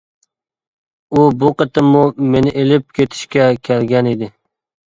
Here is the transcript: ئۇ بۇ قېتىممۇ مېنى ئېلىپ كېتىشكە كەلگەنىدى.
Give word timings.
ئۇ 1.17 1.25
بۇ 1.43 1.51
قېتىممۇ 1.59 2.01
مېنى 2.31 2.57
ئېلىپ 2.63 2.99
كېتىشكە 3.01 3.47
كەلگەنىدى. 3.71 4.33